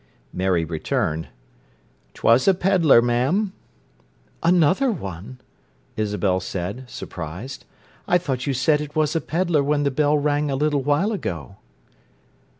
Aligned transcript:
Mary 0.33 0.65
returned. 0.65 1.27
"Twas 2.15 2.47
a 2.47 2.55
pedlar, 2.55 3.03
ma'am." 3.03 3.53
"Another 4.41 4.91
one?" 4.91 5.39
Isabel 5.95 6.39
said, 6.39 6.89
surprised. 6.89 7.65
"I 8.07 8.17
thought 8.17 8.47
you 8.47 8.53
said 8.55 8.81
it 8.81 8.95
was 8.95 9.15
a 9.15 9.21
pedlar 9.21 9.61
when 9.63 9.83
the 9.83 9.91
bell 9.91 10.17
rang 10.17 10.49
a 10.49 10.55
little 10.55 10.81
while 10.81 11.11
ago." 11.11 11.57